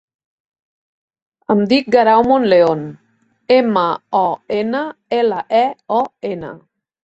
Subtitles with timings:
[1.55, 2.81] Em dic Guerau Monleon:
[3.59, 3.85] ema,
[4.23, 4.25] o,
[4.63, 4.83] ena,
[5.21, 5.65] ela, e,
[6.03, 6.03] o,
[6.35, 6.55] ena.